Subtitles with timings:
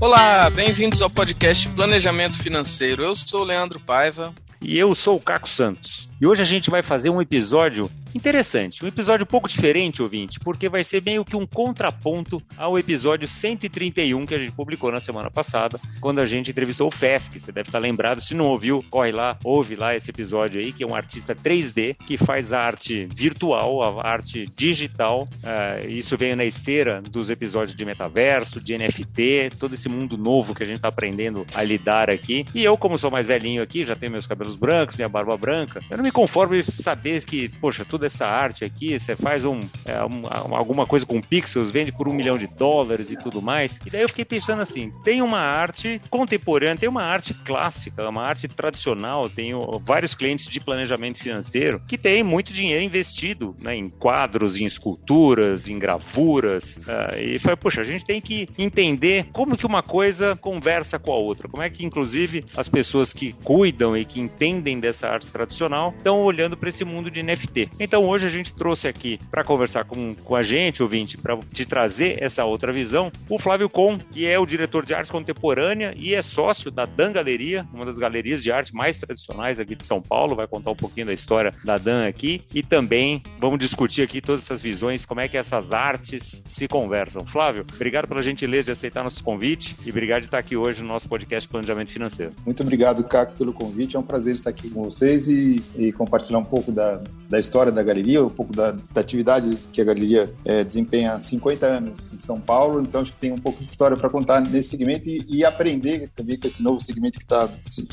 [0.00, 3.02] Olá, bem-vindos ao podcast Planejamento Financeiro.
[3.02, 4.32] Eu sou o Leandro Paiva.
[4.60, 6.07] E eu sou o Caco Santos.
[6.20, 10.40] E hoje a gente vai fazer um episódio interessante, um episódio um pouco diferente, ouvinte,
[10.40, 14.98] porque vai ser meio que um contraponto ao episódio 131 que a gente publicou na
[14.98, 17.38] semana passada, quando a gente entrevistou o Fesc.
[17.38, 20.82] Você deve estar lembrado, se não ouviu, corre lá, ouve lá esse episódio aí, que
[20.82, 25.28] é um artista 3D que faz arte virtual, a arte digital.
[25.44, 30.52] Uh, isso veio na esteira dos episódios de metaverso, de NFT, todo esse mundo novo
[30.52, 32.44] que a gente está aprendendo a lidar aqui.
[32.52, 35.80] E eu, como sou mais velhinho aqui, já tenho meus cabelos brancos, minha barba branca,
[35.88, 39.60] eu não me conformo em saber que, poxa, toda essa arte aqui, você faz um,
[39.84, 43.78] é, um, alguma coisa com pixels, vende por um milhão de dólares e tudo mais.
[43.84, 48.22] E daí eu fiquei pensando assim: tem uma arte contemporânea, tem uma arte clássica, uma
[48.22, 53.88] arte tradicional, tenho vários clientes de planejamento financeiro que tem muito dinheiro investido né, em
[53.88, 56.76] quadros, em esculturas, em gravuras.
[56.76, 61.12] Uh, e foi, poxa, a gente tem que entender como que uma coisa conversa com
[61.12, 65.30] a outra, como é que, inclusive, as pessoas que cuidam e que entendem dessa arte
[65.30, 67.70] tradicional estão olhando para esse mundo de NFT.
[67.78, 71.66] Então hoje a gente trouxe aqui para conversar com, com a gente, ouvinte, para te
[71.66, 76.14] trazer essa outra visão, o Flávio Com, que é o diretor de arte contemporânea e
[76.14, 80.00] é sócio da Dan Galeria, uma das galerias de arte mais tradicionais aqui de São
[80.00, 84.20] Paulo, vai contar um pouquinho da história da Dan aqui e também vamos discutir aqui
[84.20, 87.26] todas essas visões, como é que essas artes se conversam.
[87.26, 90.88] Flávio, obrigado pela gentileza de aceitar nosso convite e obrigado de estar aqui hoje no
[90.88, 92.32] nosso podcast Planejamento Financeiro.
[92.44, 93.96] Muito obrigado, Caco, pelo convite.
[93.96, 97.70] É um prazer estar aqui com vocês e, e compartilhar um pouco da, da história
[97.70, 102.12] da galeria, um pouco da, da atividade que a galeria é, desempenha há 50 anos
[102.12, 102.80] em São Paulo.
[102.80, 106.10] Então, acho que tem um pouco de história para contar nesse segmento e, e, aprender
[106.14, 107.48] também com esse novo segmento que está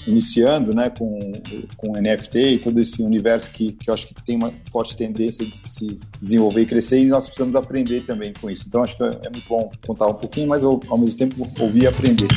[0.07, 1.19] iniciando, né, com,
[1.77, 5.45] com NFT e todo esse universo que, que eu acho que tem uma forte tendência
[5.45, 8.65] de se desenvolver e crescer e nós precisamos aprender também com isso.
[8.67, 11.47] Então, acho que é, é muito bom contar um pouquinho, mas ao, ao mesmo tempo
[11.59, 12.27] ouvir e aprender.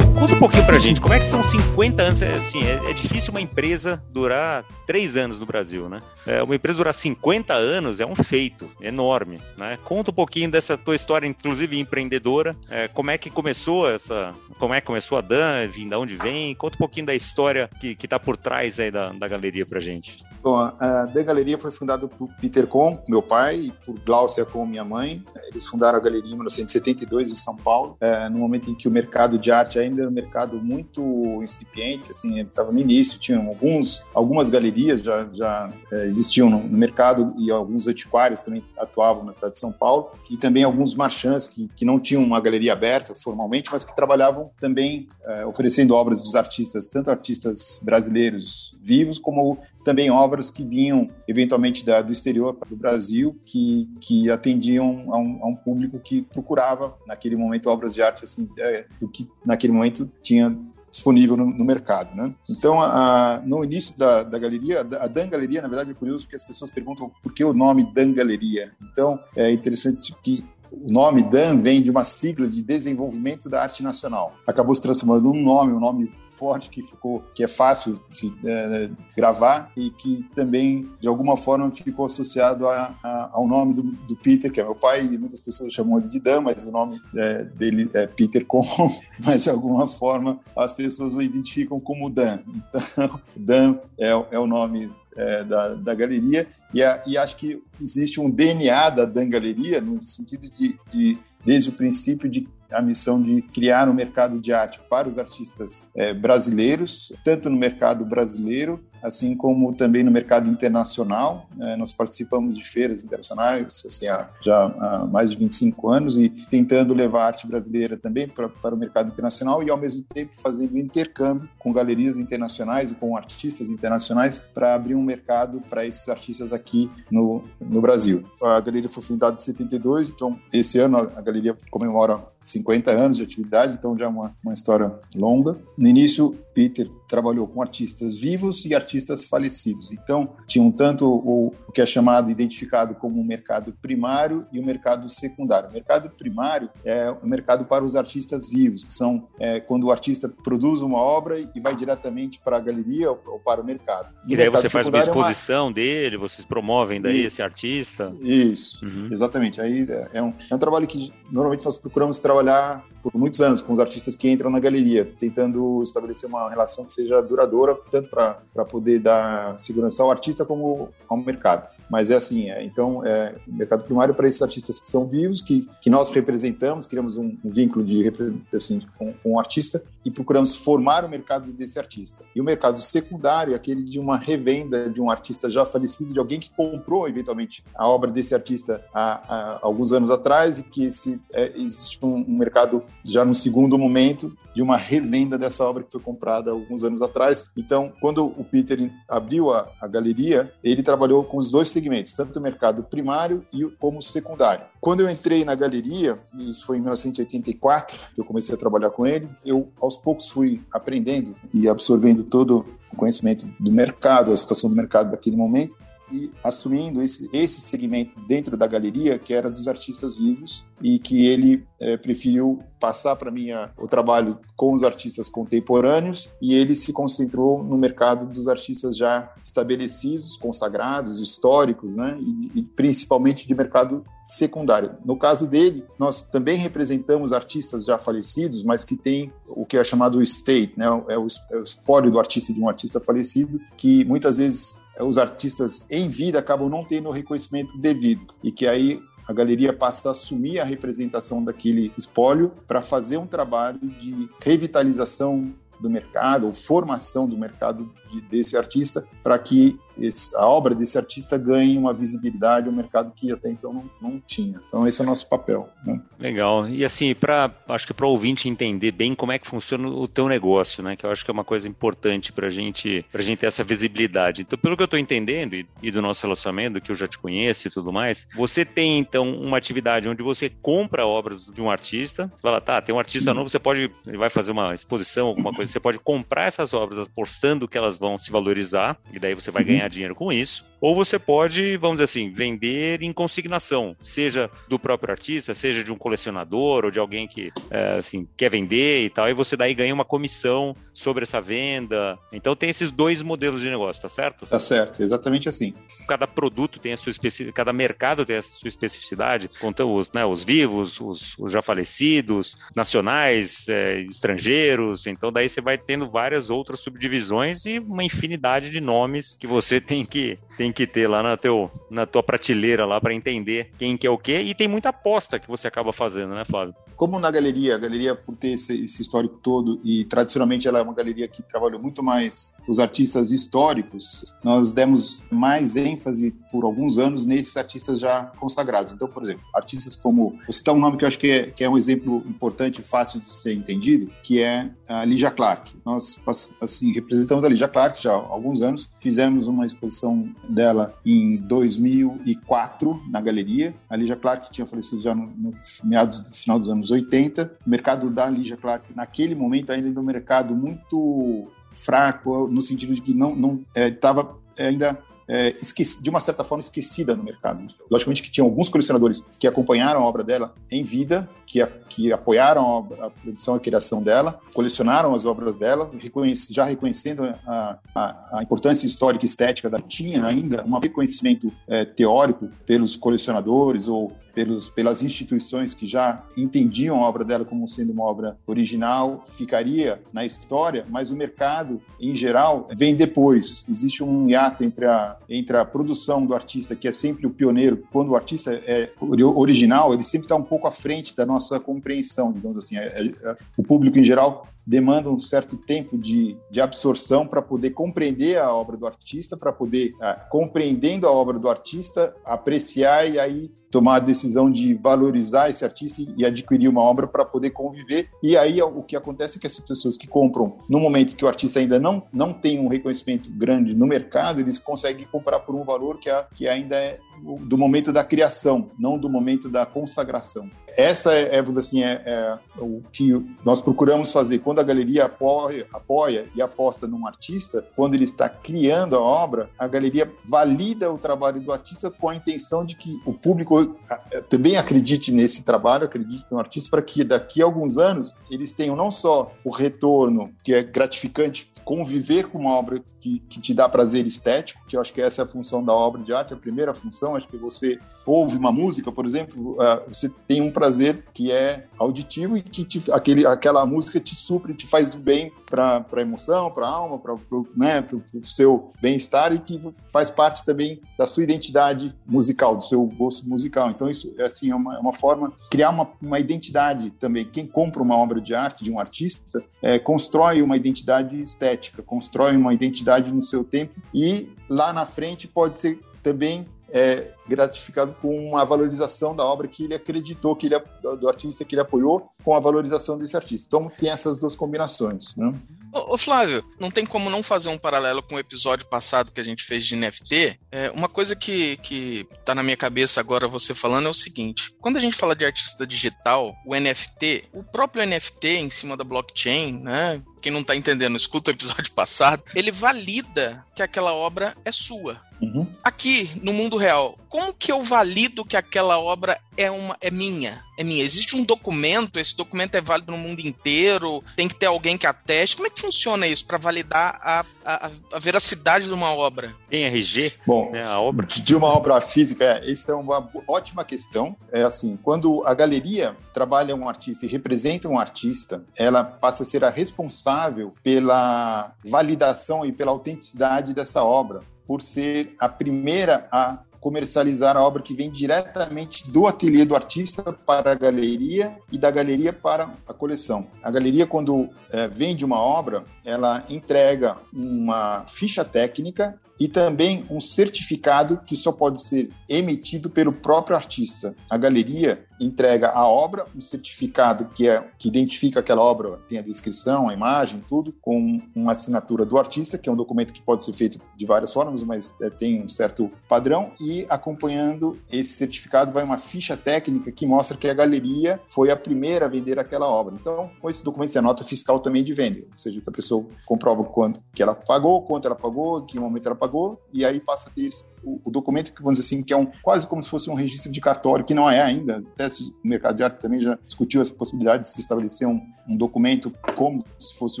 [0.36, 2.20] Um pouquinho pra gente, como é que são 50 anos?
[2.20, 6.00] É, assim, é, é difícil uma empresa durar 3 anos no Brasil, né?
[6.26, 9.78] É, uma empresa durar 50 anos é um feito enorme, né?
[9.82, 12.54] Conta um pouquinho dessa tua história, inclusive empreendedora.
[12.68, 14.34] É, como é que começou essa.
[14.58, 15.68] Como é que começou a Dan?
[15.68, 16.54] Vim da onde vem?
[16.54, 19.80] Conta um pouquinho da história que, que tá por trás aí da, da galeria pra
[19.80, 20.22] gente.
[20.42, 24.66] Bom, a Dan Galeria foi fundada por Peter Com, meu pai, e por Glaucia Com,
[24.66, 25.24] minha mãe.
[25.48, 28.90] Eles fundaram a galeria em 1972 em São Paulo, é, no momento em que o
[28.90, 30.14] mercado de arte ainda era um
[30.62, 31.02] muito
[31.42, 36.76] incipiente, assim, estava no início, tinham alguns, algumas galerias já, já é, existiam no, no,
[36.76, 40.10] mercado e alguns antiquários também atuavam na cidade de São Paulo.
[40.30, 44.50] E também alguns marchands que, que não tinham uma galeria aberta formalmente, mas que trabalhavam
[44.60, 51.08] também é, oferecendo obras dos artistas, tanto artistas brasileiros vivos como também obras que vinham
[51.28, 56.22] eventualmente da, do exterior do Brasil, que, que atendiam a um, a um, público que
[56.22, 60.58] procurava naquele momento obras de arte assim, é, do que naquele momento tinha
[60.90, 62.34] disponível no, no mercado, né?
[62.50, 66.34] Então, a, no início da, da galeria, a Dan Galeria, na verdade, é curioso porque
[66.34, 68.72] as pessoas perguntam por que o nome Dan Galeria.
[68.90, 73.84] Então, é interessante que o nome Dan vem de uma sigla de desenvolvimento da arte
[73.84, 74.34] nacional.
[74.44, 78.90] Acabou se transformando num nome, um nome forte que ficou, que é fácil se é,
[79.16, 84.16] gravar e que também de alguma forma ficou associado a, a, ao nome do, do,
[84.16, 87.00] Peter, que é meu pai, e muitas pessoas chamam ele de Dan, mas o nome
[87.14, 88.62] é, dele é Peter Com,
[89.24, 92.40] mas de alguma forma as pessoas o identificam como Dan.
[92.48, 97.62] Então, Dan é, é o nome é, da, da galeria e, a, e, acho que
[97.80, 102.82] existe um DNA da Dan Galeria no sentido de, de desde o princípio de a
[102.82, 108.04] missão de criar um mercado de arte para os artistas é, brasileiros, tanto no mercado
[108.04, 111.48] brasileiro assim como também no mercado internacional.
[111.56, 111.76] Né?
[111.76, 116.94] Nós participamos de feiras internacionais assim, há, já há mais de 25 anos e tentando
[116.94, 120.78] levar a arte brasileira também para, para o mercado internacional e, ao mesmo tempo, fazendo
[120.78, 126.52] intercâmbio com galerias internacionais e com artistas internacionais para abrir um mercado para esses artistas
[126.52, 128.24] aqui no, no Brasil.
[128.42, 133.22] A galeria foi fundada em 72, então esse ano a galeria comemora 50 anos de
[133.22, 135.58] atividade, então já é uma, uma história longa.
[135.76, 138.95] No início, Peter trabalhou com artistas vivos e artistas
[139.28, 139.90] falecidos.
[139.92, 144.64] Então, tinham tanto o, o que é chamado, identificado como o mercado primário e o
[144.64, 145.70] mercado secundário.
[145.70, 149.92] O mercado primário é o mercado para os artistas vivos, que são é, quando o
[149.92, 154.14] artista produz uma obra e vai diretamente para a galeria ou, ou para o mercado.
[154.26, 155.72] E, e daí você faz uma exposição é uma...
[155.72, 158.14] dele, vocês promovem daí esse artista?
[158.20, 159.08] Isso, uhum.
[159.10, 159.60] exatamente.
[159.60, 163.62] Aí é, é um, é um trabalho que normalmente nós procuramos trabalhar por muitos anos
[163.62, 168.10] com os artistas que entram na galeria, tentando estabelecer uma relação que seja duradoura, tanto
[168.10, 171.75] para poder dar segurança ao artista como ao mercado.
[171.90, 175.06] Mas é assim, é, então, é, o mercado primário é para esses artistas que são
[175.06, 179.82] vivos, que, que nós representamos, criamos um, um vínculo de representação com, com o artista
[180.04, 182.24] e procuramos formar o mercado desse artista.
[182.34, 186.18] E o mercado secundário é aquele de uma revenda de um artista já falecido, de
[186.18, 190.84] alguém que comprou eventualmente a obra desse artista há, há alguns anos atrás e que
[190.84, 195.82] esse, é, existe um, um mercado já no segundo momento de uma revenda dessa obra
[195.82, 197.50] que foi comprada alguns anos atrás.
[197.54, 202.38] Então, quando o Peter abriu a, a galeria, ele trabalhou com os dois segmentos, tanto
[202.38, 203.44] o mercado primário
[203.78, 204.64] como o secundário.
[204.80, 209.06] Quando eu entrei na galeria, isso foi em 1984, que eu comecei a trabalhar com
[209.06, 214.70] ele, eu aos poucos fui aprendendo e absorvendo todo o conhecimento do mercado, a situação
[214.70, 215.76] do mercado daquele momento,
[216.10, 221.26] e assumindo esse, esse segmento dentro da galeria, que era dos artistas vivos, e que
[221.26, 226.92] ele é, preferiu passar para mim o trabalho com os artistas contemporâneos, e ele se
[226.92, 234.04] concentrou no mercado dos artistas já estabelecidos, consagrados, históricos, né, e, e principalmente de mercado
[234.24, 234.96] secundário.
[235.04, 239.84] No caso dele, nós também representamos artistas já falecidos, mas que têm o que é
[239.84, 244.04] chamado estate, né, é o, é o espólio do artista de um artista falecido, que
[244.04, 249.00] muitas vezes os artistas em vida acabam não tendo o reconhecimento devido e que aí
[249.26, 255.52] a galeria passa a assumir a representação daquele espólio para fazer um trabalho de revitalização
[255.80, 260.96] do mercado, ou formação do mercado de, desse artista, para que esse, a obra desse
[260.98, 264.60] artista ganhe uma visibilidade, um mercado que até então não, não tinha.
[264.68, 265.68] Então esse é o nosso papel.
[265.84, 266.00] Né?
[266.18, 266.68] Legal.
[266.68, 270.08] E assim, para acho que para o ouvinte entender bem como é que funciona o
[270.08, 270.96] teu negócio, né?
[270.96, 274.42] Que eu acho que é uma coisa importante para gente, a gente ter essa visibilidade.
[274.42, 277.18] Então, pelo que eu estou entendendo e, e, do nosso relacionamento, que eu já te
[277.18, 281.70] conheço e tudo mais, você tem então uma atividade onde você compra obras de um
[281.70, 285.52] artista, fala, tá, tem um artista novo, você pode, ele vai fazer uma exposição, alguma
[285.52, 289.50] coisa, você pode comprar essas obras apostando que elas vão se valorizar e daí você
[289.50, 289.68] vai uhum.
[289.68, 290.64] ganhar ganhar dinheiro com isso.
[290.80, 295.90] Ou você pode, vamos dizer assim, vender em consignação, seja do próprio artista, seja de
[295.90, 299.74] um colecionador ou de alguém que é, enfim, quer vender e tal, e você daí
[299.74, 302.18] ganha uma comissão sobre essa venda.
[302.32, 304.46] Então tem esses dois modelos de negócio, tá certo?
[304.46, 305.72] Tá certo, exatamente assim.
[306.06, 310.24] Cada produto tem a sua especificidade, cada mercado tem a sua especificidade, contam os, né,
[310.26, 316.50] os vivos, os, os já falecidos, nacionais, é, estrangeiros, então daí você vai tendo várias
[316.50, 321.22] outras subdivisões e uma infinidade de nomes que você tem que, tem que ter lá
[321.22, 324.40] na, teu, na tua prateleira lá para entender quem que é o quê.
[324.42, 326.74] E tem muita aposta que você acaba fazendo, né, Flávio?
[326.96, 330.82] Como na galeria, a galeria, por ter esse, esse histórico todo, e tradicionalmente ela é
[330.82, 336.96] uma galeria que trabalhou muito mais os artistas históricos, nós demos mais ênfase por alguns
[336.96, 338.92] anos nesses artistas já consagrados.
[338.92, 340.38] Então, por exemplo, artistas como.
[340.46, 342.84] Vou citar um nome que eu acho que é, que é um exemplo importante e
[342.84, 345.74] fácil de ser entendido, que é a Ligia Clark.
[345.84, 346.18] Nós,
[346.60, 353.02] assim, representamos a Ligia Clark já há alguns anos, fizemos uma exposição dela em 2004
[353.10, 353.74] na galeria.
[353.88, 355.52] A Ligia Clark tinha falecido já no, no
[355.84, 357.52] meados do final dos anos 80.
[357.66, 362.94] O mercado da Ligia Clark, naquele momento, ainda era um mercado muito fraco, no sentido
[362.94, 364.98] de que não estava é, é, ainda
[365.28, 365.56] é,
[366.00, 367.66] de uma certa forma esquecida no mercado.
[367.90, 372.12] Logicamente que tinha alguns colecionadores que acompanharam a obra dela em vida, que, a, que
[372.12, 377.22] apoiaram a, a, produção e a criação dela, colecionaram as obras dela, reconhece, já reconhecendo
[377.46, 383.88] a, a, importância histórica e estética da tinha ainda um reconhecimento é, teórico pelos colecionadores
[383.88, 389.24] ou pelos, pelas instituições que já entendiam a obra dela como sendo uma obra original,
[389.30, 393.64] ficaria na história, mas o mercado, em geral, vem depois.
[393.66, 397.82] Existe um hiato entre a, entre a produção do artista, que é sempre o pioneiro,
[397.90, 402.30] quando o artista é original, ele sempre está um pouco à frente da nossa compreensão,
[402.30, 402.76] digamos assim.
[402.76, 407.40] É, é, é o público, em geral, demanda um certo tempo de, de absorção para
[407.40, 413.08] poder compreender a obra do artista, para poder, ah, compreendendo a obra do artista, apreciar
[413.08, 417.50] e aí tomar a decisão de valorizar esse artista e adquirir uma obra para poder
[417.50, 418.08] conviver.
[418.22, 421.28] E aí o que acontece é que essas pessoas que compram no momento que o
[421.28, 425.64] artista ainda não, não tem um reconhecimento grande no mercado, eles conseguem comprar por um
[425.64, 426.98] valor que, é, que ainda é
[427.46, 430.48] do momento da criação, não do momento da consagração.
[430.76, 433.12] Essa é, é assim, é, é, o que
[433.44, 434.40] nós procuramos fazer.
[434.40, 439.48] Quando a galeria apoia, apoia e aposta num artista, quando ele está criando a obra,
[439.58, 443.76] a galeria valida o trabalho do artista com a intenção de que o público
[444.10, 448.52] eh, também acredite nesse trabalho, acredite no artista, para que daqui a alguns anos eles
[448.52, 453.52] tenham não só o retorno, que é gratificante conviver com uma obra que, que, te
[453.52, 456.32] dá prazer estético, que eu acho que essa é a função da obra de arte,
[456.32, 460.50] a primeira função, acho que você ouve uma música, por exemplo, uh, você tem um
[460.50, 464.96] prazer prazer que é auditivo e que te, aquele, aquela música te supre, te faz
[464.96, 467.86] bem para a emoção, para a alma, para o né,
[468.24, 469.60] seu bem-estar e que
[469.92, 473.70] faz parte também da sua identidade musical, do seu gosto musical.
[473.70, 477.24] Então, isso assim, é uma, é uma forma criar uma, uma identidade também.
[477.24, 482.36] Quem compra uma obra de arte de um artista é, constrói uma identidade estética, constrói
[482.36, 488.36] uma identidade no seu tempo e lá na frente pode ser também é, gratificado com
[488.36, 490.60] a valorização da obra que ele acreditou, que ele,
[490.98, 493.46] do artista que ele apoiou, com a valorização desse artista.
[493.48, 495.14] Então tem essas duas combinações.
[495.16, 495.32] Né?
[495.72, 499.20] Ô, ô, Flávio, não tem como não fazer um paralelo com o episódio passado que
[499.20, 500.38] a gente fez de NFT.
[500.50, 504.52] É, uma coisa que, que tá na minha cabeça agora você falando é o seguinte:
[504.60, 508.84] quando a gente fala de artista digital, o NFT, o próprio NFT em cima da
[508.84, 510.02] blockchain, né?
[510.26, 515.00] Quem não tá entendendo, escuta o episódio passado, ele valida que aquela obra é sua.
[515.22, 515.46] Uhum.
[515.62, 520.42] Aqui, no mundo real, como que eu valido que aquela obra é, uma, é minha?
[520.58, 520.82] É minha.
[520.82, 524.86] Existe um documento, esse documento é válido no mundo inteiro, tem que ter alguém que
[524.86, 525.36] ateste.
[525.36, 529.34] Como é que funciona isso para validar a, a, a, veracidade de uma obra?
[529.48, 530.14] Tem RG?
[530.26, 531.06] Bom, né, a obra?
[531.06, 534.16] de uma obra física, é, essa é uma ótima questão.
[534.32, 539.26] É assim, quando a galeria trabalha um artista e representa um artista, ela passa a
[539.26, 546.38] ser a responsável pela validação e pela autenticidade dessa obra por ser a primeira a
[546.66, 551.70] comercializar a obra que vem diretamente do ateliê do artista para a galeria e da
[551.70, 553.28] galeria para a coleção.
[553.40, 560.00] A galeria, quando é, vende uma obra, ela entrega uma ficha técnica e também um
[560.00, 563.94] certificado que só pode ser emitido pelo próprio artista.
[564.10, 569.02] A galeria entrega a obra, um certificado que é que identifica aquela obra, tem a
[569.02, 573.24] descrição, a imagem, tudo, com uma assinatura do artista, que é um documento que pode
[573.24, 578.52] ser feito de várias formas, mas é, tem um certo padrão e acompanhando esse certificado
[578.52, 582.46] vai uma ficha técnica que mostra que a galeria foi a primeira a vender aquela
[582.46, 582.74] obra.
[582.80, 585.84] Então, com esse documento você anota fiscal também de venda, ou seja, que a pessoa
[586.04, 589.05] comprova quanto que ela pagou, quanto ela pagou, que momento ela pagou
[589.52, 590.28] e aí passa a ter
[590.62, 592.94] o, o, documento que vamos dizer assim que é um quase como se fosse um
[592.94, 594.62] registro de cartório que não é ainda.
[594.74, 598.36] Até o mercado de arte também já discutiu essa possibilidade de se estabelecer um, um
[598.36, 600.00] documento como se fosse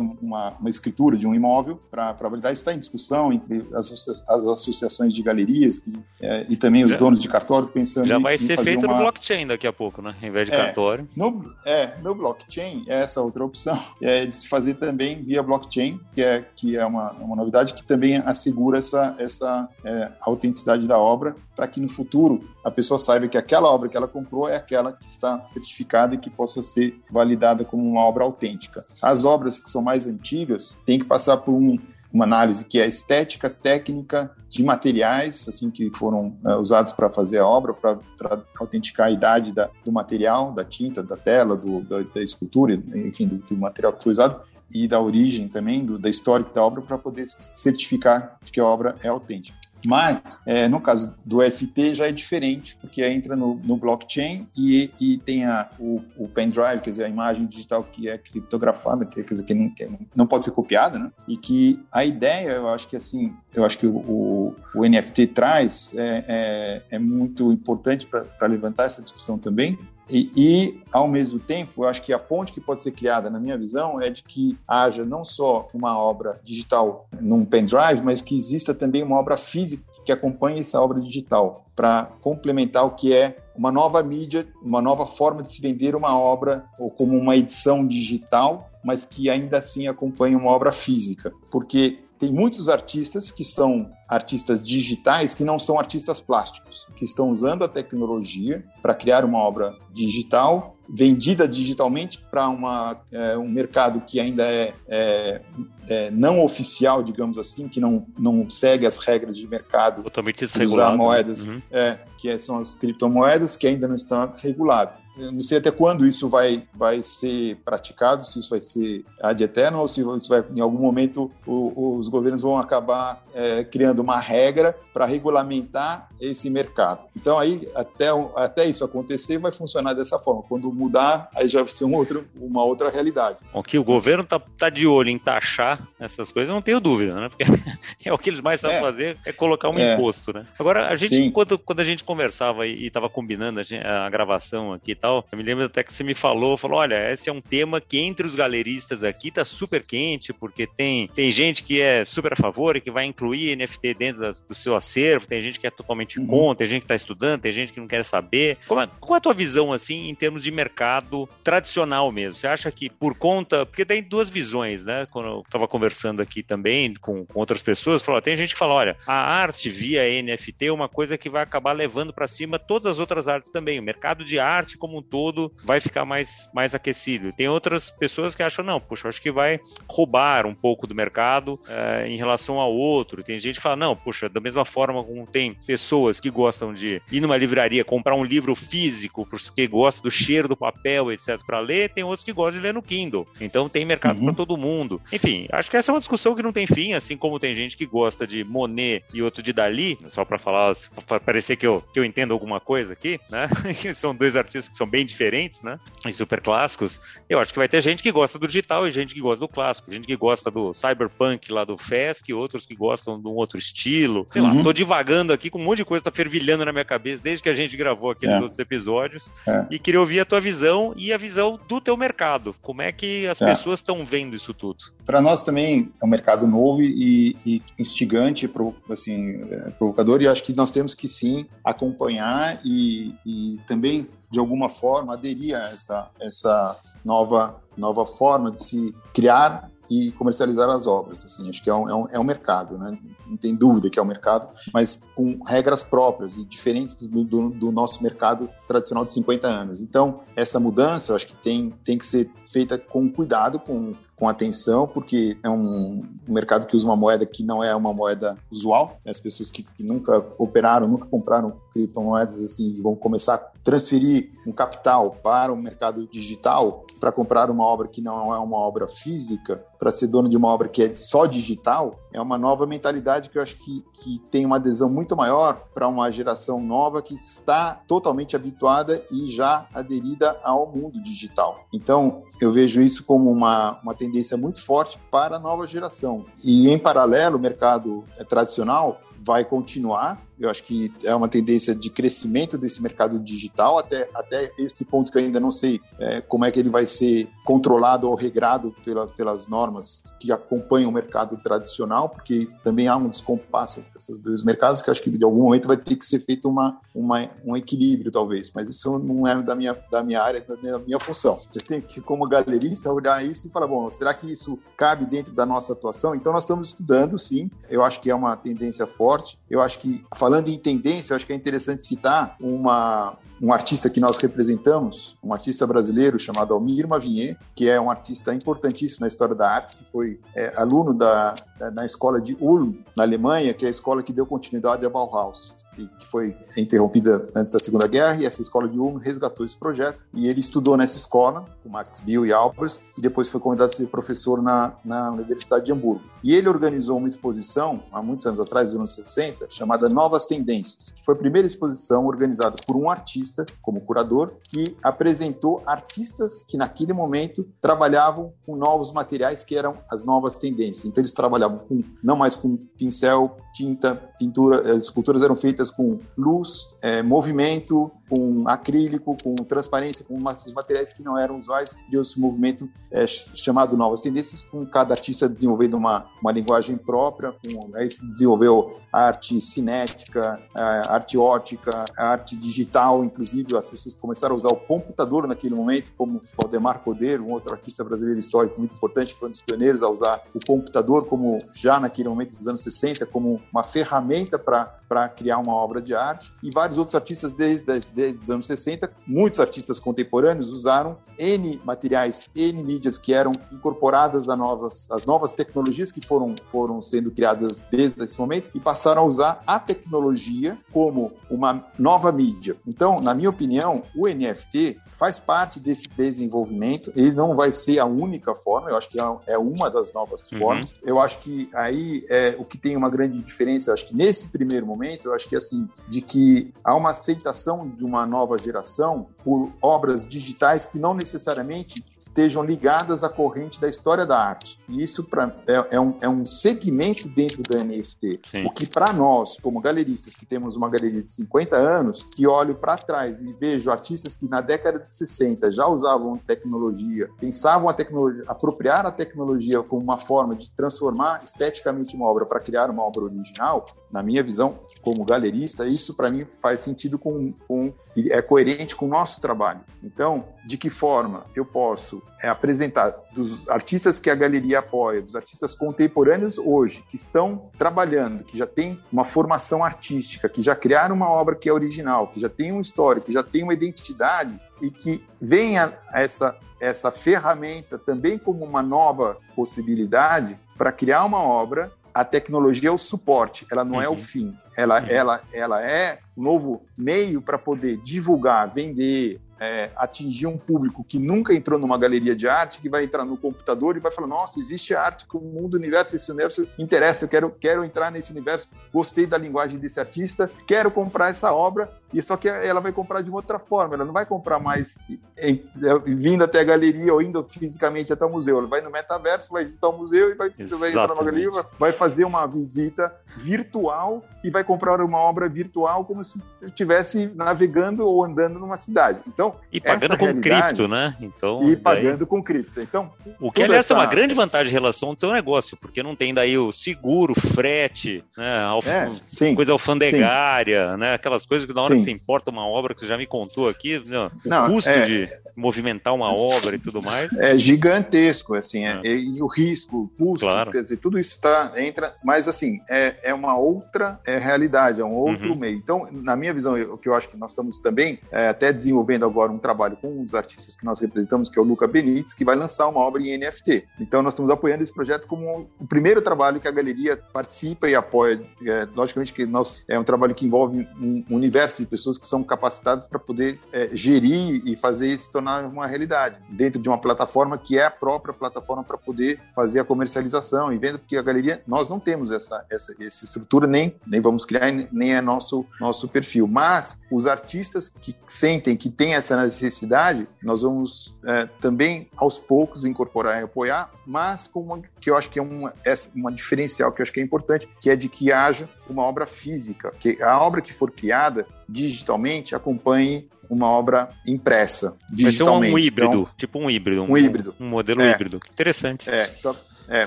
[0.00, 2.52] uma, uma escritura de um imóvel para validar.
[2.52, 3.90] Isso está em discussão entre as,
[4.28, 8.18] as associações de galerias que, é, e também os já, donos de cartório pensando já
[8.18, 8.94] vai em, ser feito uma...
[8.94, 10.14] no blockchain daqui a pouco, né?
[10.22, 11.08] Em vez de é, cartório.
[11.16, 16.00] No, é, no blockchain é essa outra opção é de se fazer também via blockchain,
[16.14, 20.98] que é que é uma, uma novidade que também assegura essa essa é, autenticidade da
[20.98, 24.56] obra para que no futuro a pessoa saiba que aquela obra que ela comprou é
[24.56, 28.82] aquela que está certificada e que possa ser validada como uma obra autêntica.
[29.02, 31.78] As obras que são mais antigas têm que passar por um,
[32.12, 37.38] uma análise que é estética, técnica, de materiais assim que foram uh, usados para fazer
[37.38, 42.00] a obra, para autenticar a idade da, do material, da tinta, da tela, do, da,
[42.02, 44.40] da escultura, enfim, do, do, material que foi usado
[44.72, 48.96] e da origem também, do, da história da obra, para poder certificar que a obra
[49.02, 49.65] é autêntica.
[49.84, 54.90] Mas, é, no caso do FT, já é diferente, porque entra no, no blockchain e,
[55.00, 59.22] e tem a, o, o pendrive, quer dizer, a imagem digital que é criptografada, que,
[59.22, 61.12] quer dizer, que não, que não pode ser copiada, né?
[61.28, 65.28] E que a ideia, eu acho que assim, eu acho que o, o, o NFT
[65.28, 71.38] traz é, é, é muito importante para levantar essa discussão também, e, e, ao mesmo
[71.38, 74.22] tempo, eu acho que a ponte que pode ser criada, na minha visão, é de
[74.22, 79.36] que haja não só uma obra digital num pendrive, mas que exista também uma obra
[79.36, 84.80] física que acompanhe essa obra digital, para complementar o que é uma nova mídia, uma
[84.80, 89.58] nova forma de se vender uma obra, ou como uma edição digital, mas que ainda
[89.58, 91.32] assim acompanhe uma obra física.
[91.50, 97.30] Porque tem muitos artistas que são artistas digitais que não são artistas plásticos, que estão
[97.30, 104.20] usando a tecnologia para criar uma obra digital vendida digitalmente para é, um mercado que
[104.20, 105.42] ainda é, é,
[105.88, 110.90] é, não oficial, digamos assim, que não, não segue as regras de mercado, totalmente usar
[110.90, 110.96] né?
[110.96, 111.60] moedas, uhum.
[111.70, 115.05] é, que são as criptomoedas que ainda não estão reguladas.
[115.16, 119.42] Eu não sei até quando isso vai, vai ser praticado, se isso vai ser ad
[119.42, 124.00] eterno ou se isso vai, em algum momento o, os governos vão acabar é, criando
[124.00, 127.04] uma regra para regulamentar esse mercado.
[127.16, 130.42] Então aí até, até isso acontecer vai funcionar dessa forma.
[130.42, 133.38] Quando mudar, aí já vai ser um outro, uma outra realidade.
[133.52, 137.14] O que o governo tá, tá de olho em taxar essas coisas, não tenho dúvida,
[137.14, 137.28] né?
[137.28, 137.44] Porque
[138.08, 138.80] é o que eles mais sabem é.
[138.80, 139.94] fazer é colocar um é.
[139.94, 140.46] imposto, né?
[140.58, 144.72] Agora a gente quando, quando a gente conversava e estava combinando a, gente, a gravação
[144.72, 145.26] aqui tal.
[145.30, 147.98] Eu me lembro até que você me falou, falou, olha, esse é um tema que
[147.98, 152.36] entre os galeristas aqui tá super quente, porque tem, tem gente que é super a
[152.36, 155.70] favor e que vai incluir NFT dentro das, do seu acervo, tem gente que é
[155.70, 156.26] totalmente uhum.
[156.26, 158.58] contra, tem gente que tá estudando, tem gente que não quer saber.
[158.66, 162.36] Como é, qual é a tua visão, assim, em termos de mercado tradicional mesmo?
[162.36, 165.06] Você acha que por conta, porque tem duas visões, né?
[165.10, 168.74] Quando eu tava conversando aqui também com, com outras pessoas, falou, tem gente que fala,
[168.74, 172.86] olha, a arte via NFT é uma coisa que vai acabar levando para cima todas
[172.86, 173.78] as outras artes também.
[173.78, 177.32] O mercado de arte como um todo vai ficar mais, mais aquecido.
[177.32, 181.58] Tem outras pessoas que acham, não, puxa, acho que vai roubar um pouco do mercado
[181.68, 183.22] é, em relação ao outro.
[183.22, 187.00] Tem gente que fala, não, puxa, da mesma forma como tem pessoas que gostam de
[187.10, 191.60] ir numa livraria, comprar um livro físico, porque gosta do cheiro do papel, etc., para
[191.60, 193.26] ler, tem outros que gostam de ler no Kindle.
[193.40, 194.26] Então tem mercado uhum.
[194.26, 195.00] para todo mundo.
[195.12, 197.76] Enfim, acho que essa é uma discussão que não tem fim, assim como tem gente
[197.76, 200.76] que gosta de Monet e outro de Dali, só para falar,
[201.06, 203.48] para parecer que eu, que eu entendo alguma coisa aqui, né?
[203.94, 205.78] são dois artistas que são bem diferentes, né?
[206.06, 207.00] E super clássicos.
[207.28, 209.48] Eu acho que vai ter gente que gosta do digital e gente que gosta do
[209.48, 213.58] clássico, gente que gosta do cyberpunk lá do Fesc, outros que gostam de um outro
[213.58, 214.26] estilo.
[214.30, 214.58] Sei uhum.
[214.58, 217.42] lá, tô divagando aqui com um monte de coisa tá fervilhando na minha cabeça desde
[217.42, 218.40] que a gente gravou aqueles é.
[218.40, 219.32] outros episódios.
[219.46, 219.66] É.
[219.70, 222.54] E queria ouvir a tua visão e a visão do teu mercado.
[222.62, 223.46] Como é que as é.
[223.46, 224.84] pessoas estão vendo isso tudo?
[225.04, 228.50] Para nós também é um mercado novo e, e instigante,
[228.90, 234.38] assim, é, provocador, e acho que nós temos que sim acompanhar e, e também de
[234.38, 240.86] alguma forma aderir a essa, essa nova, nova forma de se criar e comercializar as
[240.86, 241.24] obras.
[241.24, 242.98] Assim, acho que é um, é um, é um mercado, né?
[243.26, 247.50] não tem dúvida que é um mercado, mas com regras próprias e diferentes do, do,
[247.50, 249.80] do, nosso mercado tradicional de 50 anos.
[249.80, 254.88] Então, essa mudança, acho que tem, tem que ser feita com cuidado, com com atenção,
[254.88, 258.98] porque é um mercado que usa uma moeda que não é uma moeda usual.
[259.06, 265.10] As pessoas que, que nunca operaram, nunca compraram criptomoedas, assim, vão começar transferir um capital
[265.24, 269.90] para o mercado digital para comprar uma obra que não é uma obra física, para
[269.90, 273.42] ser dono de uma obra que é só digital, é uma nova mentalidade que eu
[273.42, 278.36] acho que, que tem uma adesão muito maior para uma geração nova que está totalmente
[278.36, 281.66] habituada e já aderida ao mundo digital.
[281.72, 286.24] Então, eu vejo isso como uma, uma tendência muito forte para a nova geração.
[286.42, 290.22] E, em paralelo, o mercado tradicional vai continuar.
[290.38, 295.10] Eu acho que é uma tendência de crescimento desse mercado digital, até, até esse ponto
[295.10, 298.74] que eu ainda não sei é, como é que ele vai ser controlado ou regrado
[298.84, 304.18] pelas, pelas normas que acompanham o mercado tradicional, porque também há um descompasso entre esses
[304.18, 307.28] dois mercados, que acho que de algum momento vai ter que ser feito uma, uma,
[307.44, 310.78] um equilíbrio, talvez, mas isso não é da minha, da minha área, da minha, da
[310.78, 311.40] minha função.
[311.54, 315.34] Eu tenho que, como galerista, olhar isso e falar, bom, será que isso cabe dentro
[315.34, 316.14] da nossa atuação?
[316.14, 319.38] Então, nós estamos estudando, sim, eu acho que é uma tendência forte.
[319.48, 324.00] Eu acho que, falando em tendência, acho que é interessante citar uma, um artista que
[324.00, 329.36] nós representamos, um artista brasileiro chamado Almir Mavinier, que é um artista importantíssimo na história
[329.36, 333.64] da arte, que foi é, aluno da, da, na escola de Ulm, na Alemanha, que
[333.64, 338.22] é a escola que deu continuidade à Bauhaus que foi interrompida antes da Segunda Guerra,
[338.22, 339.98] e essa escola de Ulm resgatou esse projeto.
[340.14, 343.74] E ele estudou nessa escola, com Max Bill e Albers, e depois foi convidado a
[343.74, 346.02] ser professor na, na Universidade de Hamburgo.
[346.22, 350.92] E ele organizou uma exposição, há muitos anos atrás, nos anos 60, chamada Novas Tendências,
[350.92, 356.56] que foi a primeira exposição organizada por um artista, como curador, que apresentou artistas que
[356.56, 360.84] naquele momento trabalhavam com novos materiais que eram as novas tendências.
[360.84, 365.98] Então eles trabalhavam com, não mais com pincel, tinta, pintura, as esculturas eram feitas com
[366.16, 372.02] luz, é, movimento, com acrílico, com transparência, com os materiais que não eram usuais, criou
[372.02, 377.74] esse movimento é, chamado Novas Tendências, com cada artista desenvolvendo uma, uma linguagem própria, com,
[377.74, 383.94] aí se desenvolveu a arte cinética, a arte ótica, a arte digital, inclusive as pessoas
[383.94, 388.58] começaram a usar o computador naquele momento, como Valdemar Cordeiro, um outro artista brasileiro histórico
[388.58, 392.46] muito importante, foi um dos pioneiros a usar o computador como já naquele momento dos
[392.46, 394.78] anos 60, como uma ferramenta para
[395.14, 399.40] criar uma obra de arte, e vários outros artistas desde, desde os anos 60, muitos
[399.40, 405.90] artistas contemporâneos usaram N materiais, N mídias que eram incorporadas às novas, às novas tecnologias
[405.90, 411.12] que foram, foram sendo criadas desde esse momento e passaram a usar a tecnologia como
[411.30, 412.56] uma nova mídia.
[412.66, 417.86] Então, na minha opinião, o NFT faz parte desse desenvolvimento, ele não vai ser a
[417.86, 420.38] única forma, eu acho que é, é uma das novas uhum.
[420.38, 420.74] formas.
[420.82, 424.66] Eu acho que aí é, o que tem uma grande diferença, acho que nesse primeiro
[424.66, 429.06] momento, eu acho que as assim de que há uma aceitação de uma nova geração
[429.22, 434.58] por obras digitais que não necessariamente estejam ligadas à corrente da história da arte.
[434.68, 438.20] E isso pra, é, é, um, é um segmento dentro da NFT.
[438.24, 438.46] Sim.
[438.46, 442.54] O que para nós, como galeristas que temos uma galeria de 50 anos, que olho
[442.54, 447.72] para trás e vejo artistas que na década de 60 já usavam tecnologia, pensavam a
[447.72, 452.82] tecnologia, apropriar a tecnologia como uma forma de transformar esteticamente uma obra para criar uma
[452.82, 457.72] obra original, na minha visão, como galerista, isso para mim faz sentido com, com
[458.10, 459.60] é coerente com o nosso trabalho.
[459.82, 465.16] Então, de que forma eu posso é, apresentar dos artistas que a galeria apoia, dos
[465.16, 470.94] artistas contemporâneos hoje que estão trabalhando, que já têm uma formação artística, que já criaram
[470.94, 474.38] uma obra que é original, que já tem uma história, que já tem uma identidade
[474.60, 481.70] e que venha essa essa ferramenta também como uma nova possibilidade para criar uma obra
[481.96, 483.82] a tecnologia é o suporte, ela não uhum.
[483.82, 483.96] é o uhum.
[483.96, 484.34] fim.
[484.54, 484.86] Ela, uhum.
[484.86, 490.98] ela, ela é um novo meio para poder divulgar, vender, é, atingir um público que
[490.98, 494.38] nunca entrou numa galeria de arte, que vai entrar no computador e vai falar: Nossa,
[494.38, 498.48] existe arte com o mundo, universo, esse universo interessa, eu quero, quero entrar nesse universo,
[498.72, 503.02] gostei da linguagem desse artista, quero comprar essa obra, e só que ela vai comprar
[503.02, 504.76] de uma outra forma, ela não vai comprar mais
[505.18, 505.44] em,
[505.86, 509.44] vindo até a galeria ou indo fisicamente até o museu, ela vai no metaverso, vai
[509.44, 514.30] visitar o museu e vai, vai entrar numa galeria, vai fazer uma visita virtual e
[514.30, 519.00] vai comprar uma obra virtual como se estivesse navegando ou andando numa cidade.
[519.06, 520.96] Então, então, e pagando com cripto, né?
[521.00, 521.56] Então, e daí...
[521.56, 522.60] pagando com cripto.
[522.60, 523.74] Então, o que aliás essa...
[523.74, 527.14] é uma grande vantagem em relação ao seu negócio, porque não tem daí o seguro,
[527.14, 528.42] frete, né?
[528.42, 528.66] Alf...
[528.66, 530.76] É, sim, coisa alfandegária, sim.
[530.78, 530.94] né?
[530.94, 531.80] Aquelas coisas que na hora sim.
[531.80, 534.70] que você importa uma obra que você já me contou aqui, não, não, o custo
[534.70, 534.82] é...
[534.82, 537.12] de movimentar uma obra e tudo mais.
[537.18, 538.80] É gigantesco, assim, é.
[538.82, 540.50] É, e o risco, o custo, claro.
[540.50, 544.84] quer dizer, tudo isso tá, entra, mas assim, é, é uma outra é, realidade, é
[544.84, 545.36] um outro uhum.
[545.36, 545.58] meio.
[545.58, 549.04] Então, na minha visão, o que eu acho que nós estamos também é, até desenvolvendo
[549.16, 552.12] agora um trabalho com um dos artistas que nós representamos, que é o Luca Benítez,
[552.12, 553.66] que vai lançar uma obra em NFT.
[553.80, 557.74] Então, nós estamos apoiando esse projeto como o primeiro trabalho que a galeria participa e
[557.74, 558.22] apoia.
[558.46, 562.22] É, logicamente que nós, é um trabalho que envolve um universo de pessoas que são
[562.22, 566.78] capacitadas para poder é, gerir e fazer isso se tornar uma realidade, dentro de uma
[566.78, 571.02] plataforma que é a própria plataforma para poder fazer a comercialização e venda, porque a
[571.02, 575.46] galeria, nós não temos essa, essa, essa estrutura, nem, nem vamos criar, nem é nosso,
[575.60, 576.26] nosso perfil.
[576.26, 582.64] Mas os artistas que sentem que têm essa necessidade, nós vamos é, também aos poucos
[582.64, 586.72] incorporar e apoiar, mas com uma, que eu acho que é uma, essa, uma diferencial
[586.72, 590.02] que eu acho que é importante, que é de que haja uma obra física, que
[590.02, 595.38] a obra que for criada digitalmente acompanhe uma obra impressa digitalmente.
[595.40, 596.82] Vai ser um híbrido, então, tipo um híbrido.
[596.82, 597.34] Um, um híbrido.
[597.38, 598.20] Um modelo é, híbrido.
[598.30, 598.88] Interessante.
[598.88, 599.36] É, então,
[599.68, 599.86] é,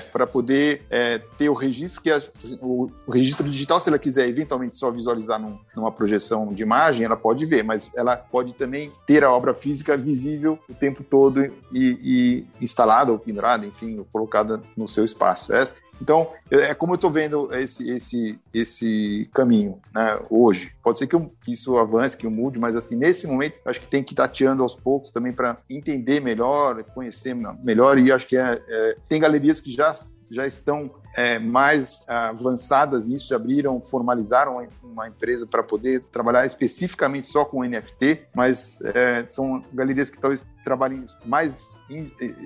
[0.00, 2.20] para poder é, ter o registro, que a,
[2.60, 7.16] o, registro digital, se ela quiser eventualmente só visualizar num, numa projeção de imagem, ela
[7.16, 11.52] pode ver, mas ela pode também ter a obra física visível o tempo todo e,
[11.72, 15.52] e instalada ou pendurada, enfim, colocada no seu espaço.
[15.52, 20.72] Essa, então, é como eu estou vendo esse, esse, esse caminho né, hoje.
[20.82, 23.80] Pode ser que, eu, que, isso avance, que eu mude, mas assim, nesse momento, acho
[23.80, 27.98] que tem que tateando aos poucos também para entender melhor, conhecer melhor.
[27.98, 29.92] E acho que é, é, tem galerias que já,
[30.30, 37.26] já estão é, mais avançadas nisso, já abriram, formalizaram uma empresa para poder trabalhar especificamente
[37.26, 41.74] só com NFT, mas é, são galerias que talvez trabalhem mais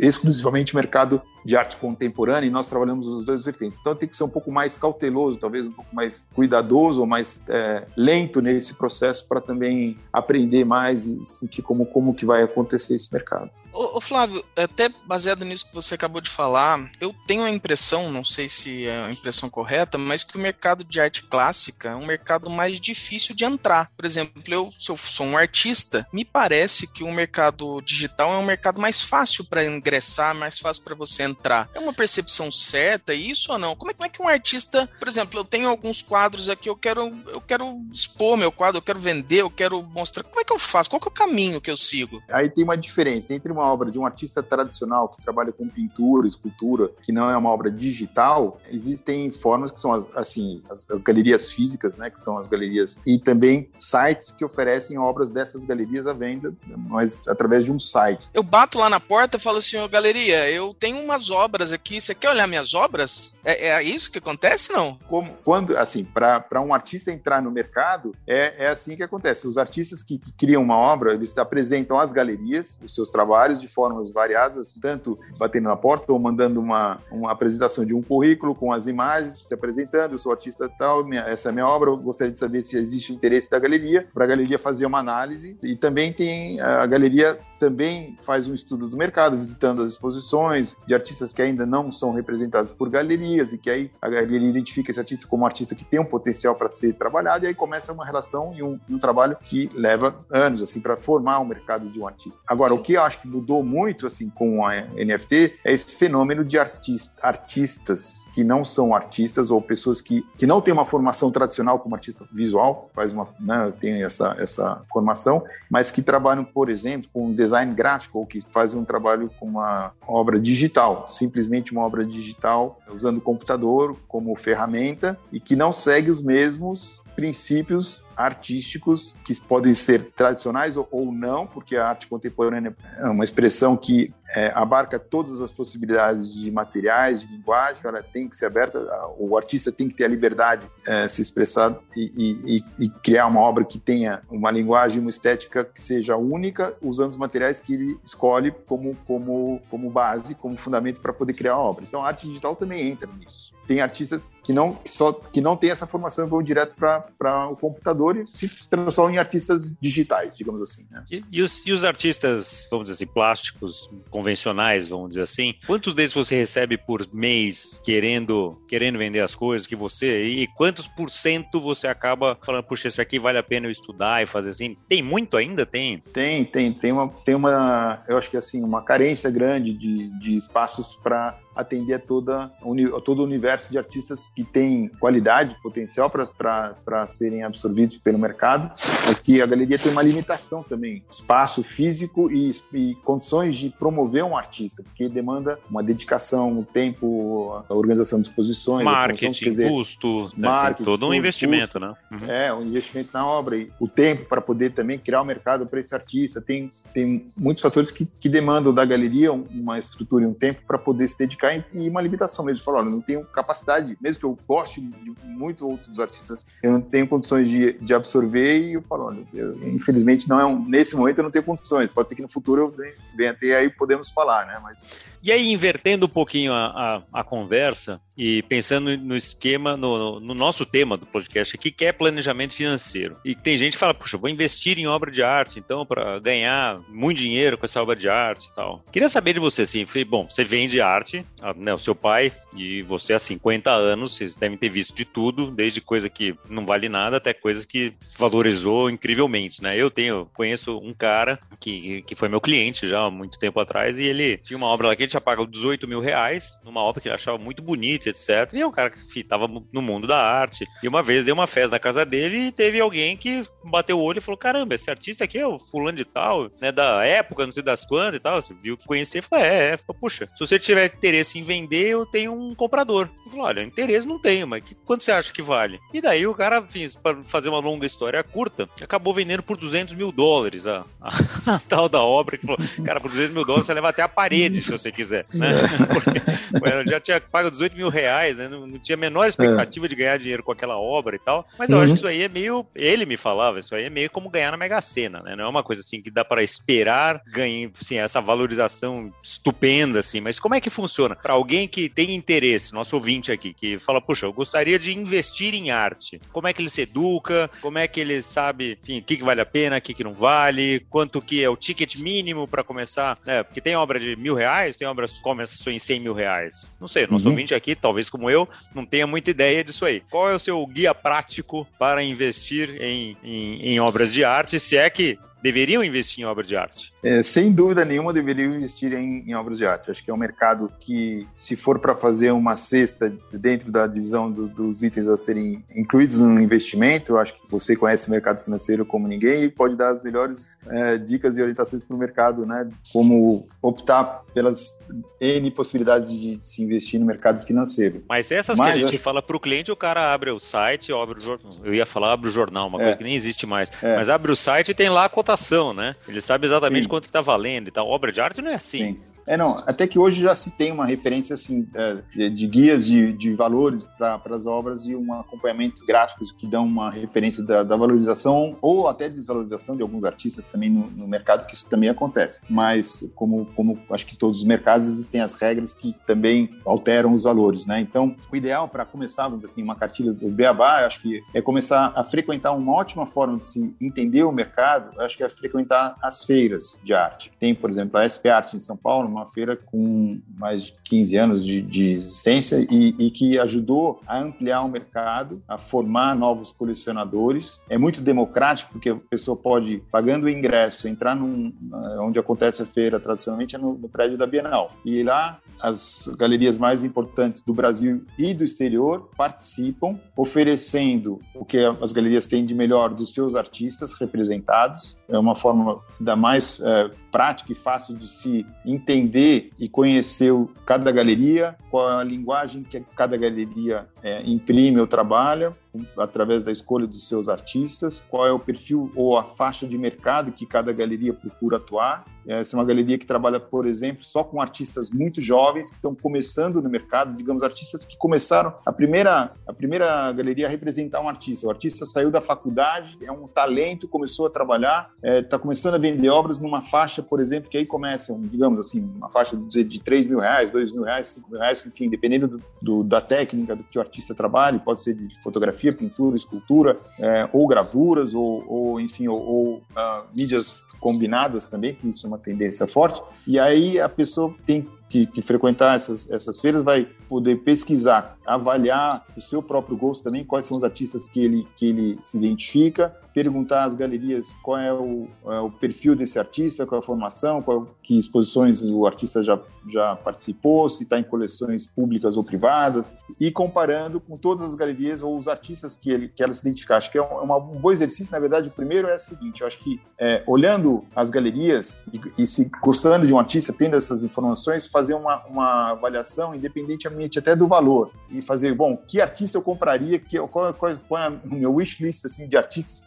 [0.01, 3.79] exclusivamente mercado de arte contemporânea e nós trabalhamos os dois vertentes.
[3.79, 7.38] Então tem que ser um pouco mais cauteloso, talvez um pouco mais cuidadoso ou mais
[7.49, 12.94] é, lento nesse processo para também aprender mais e sentir como, como que vai acontecer
[12.94, 13.51] esse mercado.
[13.75, 17.74] Ô, ô, Flávio, até baseado nisso que você acabou de falar, eu tenho a impressão,
[18.11, 21.97] não sei se é a impressão correta, mas que o mercado de arte clássica é
[21.97, 23.91] um mercado mais difícil de entrar.
[23.97, 28.39] Por exemplo, eu, se eu sou um artista, me parece que o mercado digital é
[28.39, 31.69] um mercado mais fácil para ingressar, mais fácil para você entrar.
[31.75, 33.75] É uma percepção certa isso ou não?
[33.75, 36.77] Como é, como é, que um artista, por exemplo, eu tenho alguns quadros aqui, eu
[36.77, 40.23] quero, eu quero expor meu quadro, eu quero vender, eu quero mostrar.
[40.23, 40.91] Como é que eu faço?
[40.91, 42.23] Qual é o caminho que eu sigo?
[42.29, 46.29] Aí tem uma diferença entre uma obra de um artista tradicional que trabalha com pintura,
[46.29, 48.61] escultura, que não é uma obra digital.
[48.70, 52.98] Existem formas que são as, assim as, as galerias físicas, né, que são as galerias
[53.07, 58.29] e também sites que oferecem obras dessas galerias à venda, mas através de um site.
[58.33, 62.00] Eu bato lá na porta e fala assim, ô galeria, eu tenho umas obras aqui,
[62.00, 63.35] você quer olhar minhas obras?
[63.44, 64.98] É, é isso que acontece, não?
[65.09, 69.46] Como, quando, assim, para um artista entrar no mercado, é, é assim que acontece.
[69.46, 73.68] Os artistas que, que, criam uma obra, eles apresentam às galerias os seus trabalhos de
[73.68, 78.73] formas variadas, tanto batendo na porta ou mandando uma, uma apresentação de um currículo com
[78.73, 81.97] as imagens, se apresentando, eu sou artista tal, minha, essa é a minha obra, eu
[81.97, 85.57] gostaria de saber se existe interesse da galeria, para a galeria fazer uma análise.
[85.62, 90.95] E também tem, a galeria também faz um estudo do mercado, visitando as exposições de
[90.95, 95.01] artistas que ainda não são representados por galerias e que aí a galeria identifica esse
[95.01, 98.05] artista como um artista que tem um potencial para ser trabalhado e aí começa uma
[98.05, 102.07] relação e um, um trabalho que leva anos assim para formar o mercado de um
[102.07, 102.40] artista.
[102.47, 106.45] Agora, o que eu acho que mudou muito assim com a NFT é esse fenômeno
[106.45, 111.30] de artista, artistas que não são artistas ou pessoas que, que não têm uma formação
[111.30, 116.70] tradicional como artista visual, faz uma, né, tem essa essa formação, mas que trabalham, por
[116.70, 121.83] exemplo, com design gráfico ou que fazem um trabalho com uma obra digital, simplesmente uma
[121.83, 129.14] obra digital usando o computador como ferramenta e que não segue os mesmos princípios artísticos
[129.24, 134.50] que podem ser tradicionais ou, não, porque a arte contemporânea é uma expressão que é,
[134.55, 138.81] abarca todas as possibilidades de materiais, de linguagem, ela tem que ser aberta,
[139.18, 143.40] o artista tem que ter a liberdade é, se expressar e, e, e, criar uma
[143.40, 147.98] obra que tenha uma linguagem, uma estética que seja única, usando os materiais que ele
[148.05, 151.85] escolhe como, como, como base, como fundamento para poder criar a obra.
[151.87, 153.53] Então a arte digital também entra nisso.
[153.66, 157.04] Tem artistas que não, que só, que não têm essa formação e vão direto para
[157.51, 160.87] o computador e se transformam em artistas digitais, digamos assim.
[160.90, 161.05] Né?
[161.11, 165.95] E, e, os, e os artistas, vamos dizer assim, plásticos, convencionais, vamos dizer assim, quantos
[165.95, 171.11] deles você recebe por mês querendo, querendo vender as coisas que você, e quantos por
[171.11, 174.77] cento você acaba falando, puxa, esse aqui vale a pena eu estudar e fazer assim?
[174.88, 175.64] Tem muito ainda?
[175.64, 175.99] Tem?
[176.12, 176.73] Tem, tem.
[176.73, 181.38] Tem uma, tem uma eu acho que assim, uma carência grande de, de espaços para
[181.55, 187.43] atender a, toda, a todo o universo de artistas que têm qualidade, potencial para serem
[187.43, 188.71] absorvidos pelo mercado,
[189.07, 194.25] mas que a galeria tem uma limitação também, espaço físico e, e condições de promover
[194.25, 200.31] um artista, porque demanda uma dedicação, um tempo, a organização de exposições, marketing, dizer, custo,
[200.37, 201.95] né, marketing, todo um investimento, custo, né?
[202.11, 202.31] Uhum.
[202.31, 205.67] É, um investimento na obra e o tempo para poder também criar o um mercado
[205.67, 206.40] para esse artista.
[206.40, 210.79] Tem, tem muitos fatores que, que demandam da galeria uma estrutura e um tempo para
[210.79, 212.64] poder se dedicar e uma limitação mesmo.
[212.64, 216.80] Falar, olha, não tenho capacidade, mesmo que eu goste de muito outros artistas, eu não
[216.80, 220.96] tenho condições de, de absorver e eu falo, olha, eu, infelizmente não é um, nesse
[220.96, 221.92] momento eu não tenho condições.
[221.92, 224.59] Pode ser que no futuro eu venha ter aí podemos falar, né?
[224.62, 224.88] Mas
[225.22, 226.66] e aí invertendo um pouquinho a,
[227.12, 231.85] a, a conversa e pensando no esquema, no, no, nosso tema do podcast aqui, que
[231.85, 233.16] é planejamento financeiro.
[233.24, 236.81] E tem gente que fala, puxa, vou investir em obra de arte, então, para ganhar
[236.88, 238.85] muito dinheiro com essa obra de arte e tal.
[238.92, 241.24] Queria saber de você, assim, falei, bom, você vende arte,
[241.57, 245.50] né, o seu pai e você há 50 anos, vocês devem ter visto de tudo,
[245.50, 249.77] desde coisa que não vale nada até coisas que valorizou incrivelmente, né?
[249.77, 253.98] Eu tenho, conheço um cara que, que foi meu cliente já há muito tempo atrás
[253.98, 257.00] e ele tinha uma obra lá que ele tinha pago 18 mil reais numa obra
[257.00, 258.53] que ele achava muito bonita etc.
[258.53, 260.67] E é um cara que estava no mundo da arte.
[260.83, 264.03] E uma vez deu uma festa na casa dele e teve alguém que bateu o
[264.03, 266.71] olho e falou: caramba, esse artista aqui é o fulano de tal, né?
[266.73, 268.40] Da época, não sei das quantas e tal.
[268.40, 269.23] Você viu que conhecer?
[269.23, 269.77] Falou: é, é.
[269.77, 273.09] Falou, Puxa, se você tiver interesse em vender, eu tenho um comprador.
[273.23, 275.79] Ele falou: olha, interesse não tenho, mas que, quanto você acha que vale?
[275.93, 279.95] E daí o cara, enfim, para fazer uma longa história curta, acabou vendendo por 200
[279.95, 281.11] mil dólares a, a,
[281.55, 282.37] a tal da obra.
[282.37, 285.27] Que falou: cara, por 200 mil dólares você leva até a parede se você quiser,
[285.33, 285.49] né?
[285.93, 286.21] Porque,
[286.88, 288.48] já tinha pago 18 mil reais, né?
[288.48, 289.88] Não, não tinha a menor expectativa é.
[289.88, 291.46] de ganhar dinheiro com aquela obra e tal.
[291.59, 291.83] Mas eu uhum.
[291.83, 292.66] acho que isso aí é meio.
[292.74, 295.37] Ele me falava, isso aí é meio como ganhar na Mega Sena, né?
[295.37, 300.20] Não é uma coisa assim que dá para esperar ganhar assim, essa valorização estupenda, assim.
[300.20, 301.16] Mas como é que funciona?
[301.16, 305.54] Para alguém que tem interesse, nosso ouvinte aqui, que fala, puxa, eu gostaria de investir
[305.54, 306.20] em arte.
[306.33, 307.50] Como é que ele se educa?
[307.61, 310.04] Como é que ele sabe, enfim, o que, que vale a pena, o que, que
[310.04, 310.80] não vale?
[310.90, 313.18] Quanto que é o ticket mínimo para começar?
[313.26, 316.70] É, porque tem obra de mil reais, tem obras que começam em 100 mil reais.
[316.80, 317.33] Não sei, nosso uhum.
[317.33, 320.03] ouvinte aqui, talvez como eu, não tenha muita ideia disso aí.
[320.11, 324.75] Qual é o seu guia prático para investir em, em, em obras de arte, se
[324.75, 326.90] é que deveriam investir em obras de arte?
[327.02, 329.90] É, sem dúvida nenhuma, deveriam investir em, em, obras de arte.
[329.90, 334.33] Acho que é um mercado que, se for para fazer uma cesta dentro da divisão
[334.33, 338.87] do, dos itens a serem incluídos no investimento, acho que você conhece o mercado financeiro
[338.87, 342.66] como ninguém e pode dar as melhores é, dicas e orientações para o mercado, né?
[342.90, 344.78] Como optar pelas
[345.20, 348.02] N possibilidades de, se investir no mercado financeiro.
[348.09, 349.02] Mas essas Mas, que a gente acho...
[349.02, 351.52] fala para o cliente, o cara abre o site, abre o jornal.
[351.62, 352.83] Eu ia falar abre o jornal, uma é.
[352.83, 353.70] coisa que nem existe mais.
[353.83, 353.96] É.
[353.96, 355.34] Mas abre o site e tem lá a cotação,
[355.75, 355.97] né?
[356.09, 356.88] Ele sabe exatamente Sim.
[356.88, 357.88] quanto está valendo e tal.
[357.88, 358.79] Obra de arte não é assim.
[358.79, 359.13] Sim.
[359.27, 362.87] É, não, até que hoje já se tem uma referência assim é, de, de guias
[362.87, 367.63] de, de valores para as obras e um acompanhamento gráficos que dão uma referência da,
[367.63, 371.89] da, valorização ou até desvalorização de alguns artistas também no, no, mercado, que isso também
[371.89, 372.41] acontece.
[372.49, 377.25] Mas, como, como acho que todos os mercados, existem as regras que também alteram os
[377.25, 377.81] valores, né?
[377.81, 381.41] Então, o ideal para começar, vamos dizer assim, uma cartilha do Beabá, acho que é
[381.41, 385.97] começar a frequentar uma ótima forma de se entender o mercado, acho que é frequentar
[386.03, 387.33] as feiras de arte.
[387.39, 391.16] Tem, por exemplo, a SP Arte em São Paulo, uma feira com mais de 15
[391.16, 396.53] anos de, de existência e, e que ajudou a ampliar o mercado, a formar novos
[396.53, 397.61] colecionadores.
[397.68, 401.53] É muito democrático, porque a pessoa pode, pagando o ingresso, entrar num,
[402.00, 404.70] onde acontece a feira, tradicionalmente é no, no prédio da Bienal.
[404.85, 411.59] E lá as galerias mais importantes do Brasil e do exterior participam, oferecendo o que
[411.59, 414.96] as galerias têm de melhor dos seus artistas representados.
[415.09, 420.33] É uma forma da mais é, prática e fácil de se entender e conhecer
[420.66, 425.55] cada galeria, qual a linguagem que cada galeria é, imprime ou trabalha,
[425.97, 430.33] através da escolha dos seus artistas, qual é o perfil ou a faixa de mercado
[430.33, 432.05] que cada galeria procura atuar.
[432.27, 435.95] Essa é uma galeria que trabalha, por exemplo, só com artistas muito jovens que estão
[435.95, 441.09] começando no mercado, digamos, artistas que começaram a primeira a primeira galeria a representar um
[441.09, 441.47] artista.
[441.47, 445.75] O artista saiu da faculdade, é um talento, começou a trabalhar, está é, tá começando
[445.75, 449.63] a vender obras numa faixa, por exemplo, que aí começa, digamos assim, uma faixa de,
[449.63, 453.01] de 3 mil reais, 2 mil reais, 5 mil reais, enfim, dependendo do, do, da
[453.01, 457.46] técnica do que o artista trabalha, pode ser de fotografia fotografia, pintura, escultura, é, ou
[457.46, 462.66] gravuras, ou, ou enfim, ou, ou uh, mídias combinadas também, que isso é uma tendência
[462.66, 463.03] forte.
[463.27, 469.04] E aí a pessoa tem que, que, frequentar essas, essas feiras vai poder pesquisar, avaliar
[469.16, 472.92] o seu próprio gosto também, quais são os artistas que ele, que ele se identifica,
[473.12, 477.42] perguntar às galerias qual é o, é o perfil desse artista, qual é a formação,
[477.42, 479.37] qual, que exposições o artista já,
[479.68, 485.02] já participou, se está em coleções públicas ou privadas, e comparando com todas as galerias
[485.02, 486.76] ou os artistas que, ele, que ela se identificar.
[486.76, 489.40] Acho que é um, é um bom exercício, na verdade, o primeiro é o seguinte,
[489.40, 493.74] eu acho que é, olhando as galerias e, e se gostando de um artista, tendo
[493.74, 499.01] essas informações, fazer fazer uma, uma avaliação, independentemente até do valor, e fazer, bom, que
[499.01, 502.85] artista eu compraria, que, qual, qual, qual é o meu wish list assim, de artistas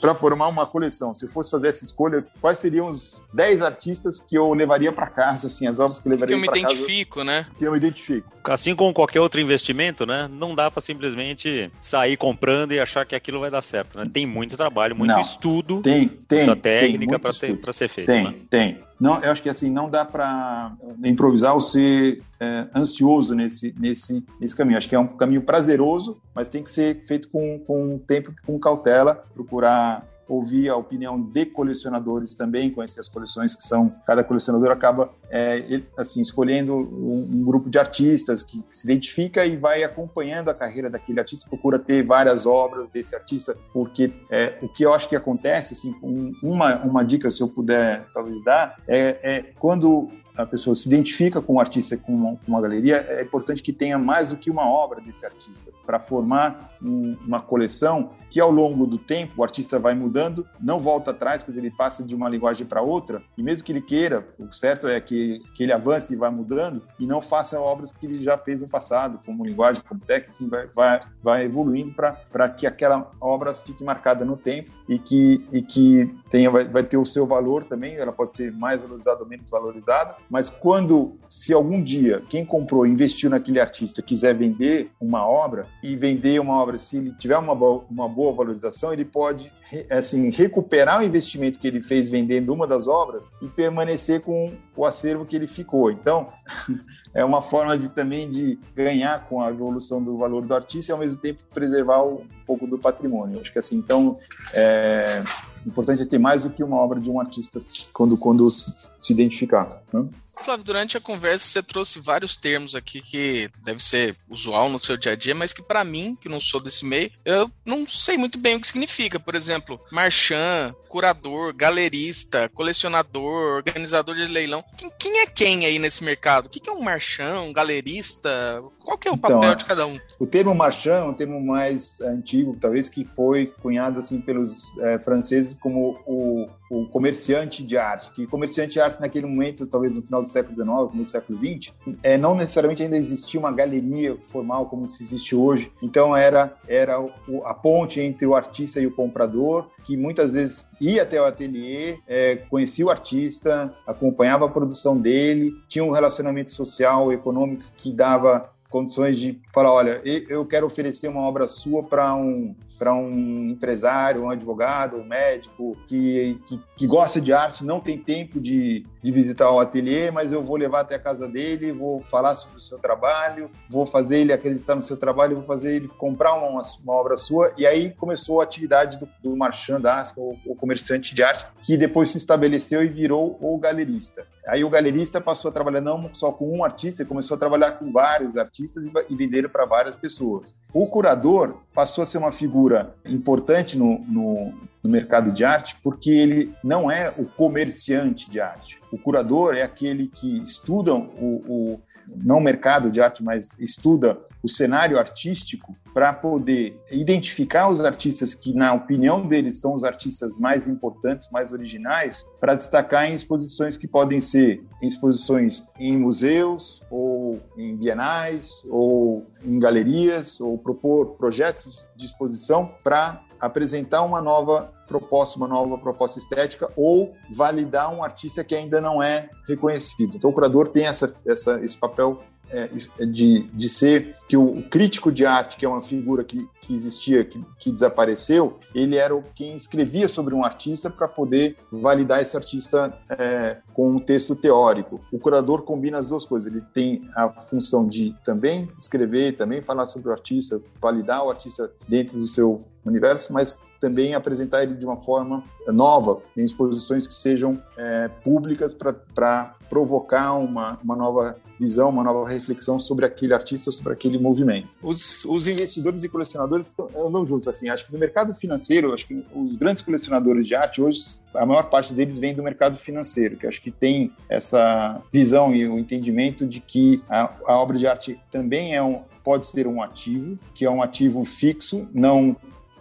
[0.00, 1.12] para formar uma coleção.
[1.14, 5.06] Se eu fosse fazer essa escolha, quais seriam os 10 artistas que eu levaria para
[5.06, 6.52] casa, assim, as obras que eu levaria para casa?
[6.52, 7.46] Que eu me identifico, casa, né?
[7.58, 8.32] Que eu me identifico.
[8.44, 10.28] Assim como qualquer outro investimento, né?
[10.32, 14.04] Não dá para simplesmente sair comprando e achar que aquilo vai dar certo, né?
[14.10, 15.20] Tem muito trabalho, muito não.
[15.20, 18.06] estudo, tem, tem, muita técnica para ser, ser feito.
[18.06, 18.34] Tem, né?
[18.48, 18.86] tem.
[18.98, 20.72] Não, eu acho que assim não dá para
[21.04, 24.78] improvisar ou ser é, ansioso nesse, nesse, nesse caminho.
[24.78, 28.58] Acho que é um caminho prazeroso, mas tem que ser feito com, com tempo, com
[28.58, 34.70] cautela, procurar ouvir a opinião de colecionadores também, conhecer as coleções que são, cada colecionador
[34.70, 39.84] acaba é, assim escolhendo um, um, grupo de artistas que, que, se identifica e vai
[39.84, 44.84] acompanhando a carreira daquele artista, procura ter várias obras desse artista, porque é, o que
[44.84, 49.18] eu acho que acontece, assim, um, uma, uma dica se eu puder talvez dar, é,
[49.22, 53.22] é quando a pessoa se identifica com o artista, com uma, com uma, galeria, é
[53.22, 58.10] importante que tenha mais do que uma obra desse artista, para formar um, uma coleção
[58.28, 61.74] que ao longo do tempo o artista vai mudando, não volta atrás, quer dizer, ele
[61.74, 65.42] passa de uma linguagem para outra, e mesmo que ele queira, o certo é que,
[65.54, 68.68] que ele avance e vá mudando, e não faça obras que ele já fez no
[68.68, 74.24] passado, como linguagem, como técnica, vai, vai, vai evoluindo para que aquela obra fique marcada
[74.24, 78.12] no tempo e que, e que tenha, vai, vai ter o seu valor também, ela
[78.12, 83.30] pode ser mais valorizada ou menos valorizada, mas quando, se algum dia quem comprou investiu
[83.30, 87.84] naquele artista quiser vender uma obra e vender uma obra, se ele tiver uma boa,
[87.90, 89.52] uma boa valorização, ele pode
[89.90, 94.84] assim recuperar o investimento que ele fez vendendo uma das obras e permanecer com o
[94.84, 95.90] acervo que ele ficou.
[95.90, 96.28] Então,
[97.14, 100.94] é uma forma de também de ganhar com a evolução do valor do artista e
[100.94, 103.40] ao mesmo tempo preservar um pouco do patrimônio.
[103.40, 104.18] Acho que assim, então,
[104.52, 105.22] é,
[105.66, 107.60] importante é ter mais do que uma obra de um artista
[107.92, 109.82] quando, quando se identificar.
[109.92, 110.06] Né?
[110.44, 114.96] Flávio, durante a conversa você trouxe vários termos aqui que deve ser usual no seu
[114.96, 118.16] dia a dia, mas que para mim, que não sou desse meio, eu não sei
[118.16, 119.18] muito bem o que significa.
[119.18, 124.64] Por exemplo, marchand, curador, galerista, colecionador, organizador de leilão.
[124.76, 126.46] Quem, quem é quem aí nesse mercado?
[126.46, 128.62] O que é um marchand, um galerista?
[128.84, 129.98] Qual que é o então, papel de cada um?
[130.18, 134.98] O termo marchand é um termo mais antigo, talvez que foi cunhado assim pelos é,
[134.98, 140.02] franceses como o o comerciante de arte, que comerciante de arte naquele momento, talvez no
[140.02, 144.66] final do século XIX, no século XX, é, não necessariamente ainda existia uma galeria formal
[144.66, 145.72] como se existe hoje.
[145.80, 147.12] Então era, era o,
[147.44, 151.98] a ponte entre o artista e o comprador, que muitas vezes ia até o ateliê,
[152.06, 158.50] é, conhecia o artista, acompanhava a produção dele, tinha um relacionamento social, econômico que dava
[158.68, 164.22] condições de falar, olha, eu quero oferecer uma obra sua para um para um empresário,
[164.22, 169.10] um advogado, um médico que, que, que, gosta de arte, não tem tempo de, de
[169.10, 172.60] visitar o ateliê, mas eu vou levar até a casa dele, vou falar sobre o
[172.60, 176.92] seu trabalho, vou fazer ele acreditar no seu trabalho, vou fazer ele comprar uma, uma
[176.92, 177.52] obra sua.
[177.56, 181.76] E aí começou a atividade do, do marchand d'art, o, o comerciante de arte, que
[181.76, 184.26] depois se estabeleceu e virou o galerista.
[184.46, 187.90] Aí o galerista passou a trabalhar não só com um artista, começou a trabalhar com
[187.90, 190.54] vários artistas e, e para várias pessoas.
[190.72, 192.65] O curador passou a ser uma figura
[193.04, 194.52] importante no, no,
[194.82, 198.78] no, mercado de arte porque ele não é o comerciante de arte.
[198.90, 201.00] O curador é aquele que estuda o,
[201.46, 207.80] o não o mercado de arte, mas estuda o cenário artístico para poder identificar os
[207.80, 213.14] artistas que, na opinião deles, são os artistas mais importantes, mais originais, para destacar em
[213.14, 221.16] exposições que podem ser exposições em museus, ou em bienais, ou em galerias, ou propor
[221.16, 228.02] projetos de exposição para apresentar uma nova proposta, uma nova proposta estética ou validar um
[228.02, 230.16] artista que ainda não é reconhecido.
[230.16, 232.68] Então, o curador tem essa, essa, esse papel é,
[233.06, 237.24] de, de ser que o, crítico de arte, que é uma figura que, que existia,
[237.24, 242.96] que, que desapareceu, ele era quem escrevia sobre um artista para poder validar esse artista
[243.10, 245.00] é, com um texto teórico.
[245.12, 246.52] O curador combina as duas coisas.
[246.52, 251.70] Ele tem a função de também escrever, também falar sobre o artista, validar o artista
[251.88, 257.14] dentro do seu universo, mas também apresentar ele de uma forma nova, em exposições que
[257.14, 263.70] sejam é, públicas para provocar uma, uma nova visão, uma nova reflexão sobre aquele artista,
[263.70, 264.68] sobre aquele movimento.
[264.82, 269.24] Os, os investidores e colecionadores andam juntos, assim, acho que no mercado financeiro, acho que
[269.34, 271.00] os grandes colecionadores de arte hoje,
[271.34, 275.66] a maior parte deles vem do mercado financeiro, que acho que tem essa visão e
[275.66, 279.82] o entendimento de que a, a obra de arte também é um, pode ser um
[279.82, 282.36] ativo, que é um ativo fixo, não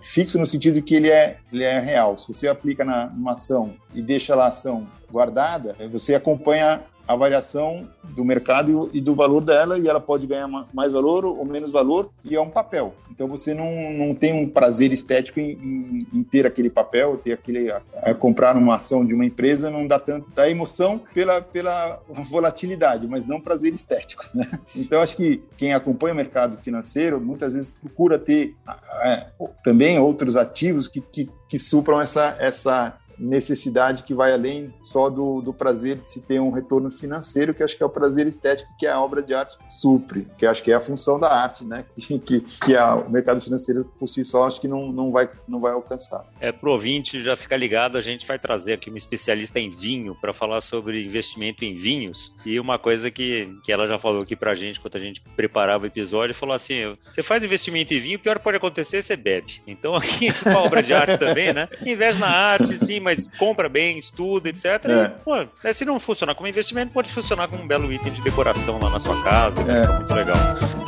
[0.06, 2.16] fixo no sentido que ele é, ele é real.
[2.18, 7.16] Se você aplica na, numa ação e deixa lá a ação guardada, você acompanha a
[7.16, 11.72] variação do mercado e do valor dela e ela pode ganhar mais valor ou menos
[11.72, 12.94] valor e é um papel.
[13.12, 17.34] Então você não, não tem um prazer estético em, em, em ter aquele papel, ter
[17.34, 21.42] aquele a, a comprar uma ação de uma empresa não dá tanto dá emoção pela
[21.42, 24.26] pela volatilidade, mas não prazer estético.
[24.36, 24.60] Né?
[24.76, 28.54] Então acho que quem acompanha o mercado financeiro muitas vezes procura ter
[29.02, 29.28] é,
[29.64, 35.42] também outros ativos que, que, que supram essa essa necessidade que vai além só do,
[35.42, 38.70] do prazer de se ter um retorno financeiro, que acho que é o prazer estético
[38.78, 41.86] que a obra de arte supre, que acho que é a função da arte, né?
[42.06, 45.28] Que, que, que a, o mercado financeiro por si só acho que não, não, vai,
[45.48, 46.24] não vai alcançar.
[46.40, 50.16] É, pro ouvinte já fica ligado, a gente vai trazer aqui uma especialista em vinho
[50.16, 52.32] para falar sobre investimento em vinhos.
[52.46, 55.84] E uma coisa que, que ela já falou aqui pra gente quando a gente preparava
[55.84, 59.62] o episódio, falou assim: você faz investimento em vinho, o pior pode acontecer, você bebe.
[59.66, 61.68] Então aqui com a obra de arte também, né?
[61.86, 64.66] Investe na arte, sim, mas compra bem, estuda, etc.
[64.66, 65.06] É.
[65.06, 68.22] E, pô, né, se não funcionar como investimento, pode funcionar como um belo item de
[68.22, 69.82] decoração lá na sua casa, é.
[69.82, 70.85] fica muito legal.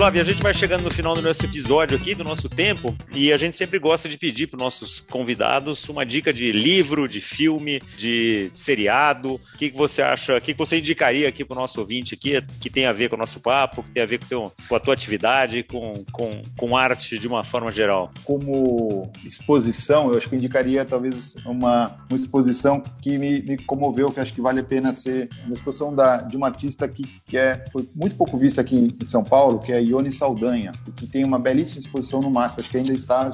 [0.00, 3.30] Flávio, a gente vai chegando no final do nosso episódio aqui, do nosso tempo, e
[3.30, 7.20] a gente sempre gosta de pedir para os nossos convidados uma dica de livro, de
[7.20, 9.34] filme, de seriado.
[9.34, 12.14] O que, que você acha, o que, que você indicaria aqui para o nosso ouvinte
[12.14, 14.52] aqui, que tem a ver com o nosso papo, que tem a ver com, teu,
[14.66, 18.10] com a tua atividade, com, com, com arte de uma forma geral?
[18.24, 24.18] Como exposição, eu acho que indicaria talvez uma, uma exposição que me, me comoveu, que
[24.18, 27.66] acho que vale a pena ser uma exposição da, de uma artista que, que é,
[27.70, 31.38] foi muito pouco vista aqui em São Paulo, que é Ione Saldanha, que tem uma
[31.38, 33.28] belíssima exposição no MASP, acho que ainda está,